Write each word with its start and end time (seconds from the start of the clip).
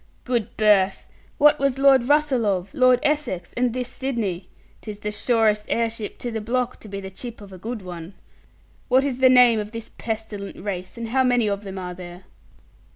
'Good 0.23 0.57
birth! 0.57 1.09
What 1.37 1.59
was 1.59 1.77
Lord 1.77 2.03
Russell 2.09 2.43
of, 2.43 2.73
Lord 2.73 2.99
Essex, 3.03 3.53
and 3.53 3.71
this 3.71 3.87
Sidney? 3.87 4.49
'Tis 4.81 4.97
the 4.97 5.11
surest 5.11 5.67
heirship 5.69 6.17
to 6.17 6.31
the 6.31 6.41
block 6.41 6.79
to 6.79 6.87
be 6.87 6.99
the 6.99 7.11
chip 7.11 7.39
of 7.39 7.53
a 7.53 7.59
good 7.59 7.83
one. 7.83 8.15
What 8.87 9.03
is 9.03 9.19
the 9.19 9.29
name 9.29 9.59
of 9.59 9.73
this 9.73 9.91
pestilent 9.99 10.57
race, 10.57 10.97
and 10.97 11.09
how 11.09 11.23
many 11.23 11.45
of 11.47 11.61
them 11.61 11.77
are 11.77 11.93
there?' 11.93 12.23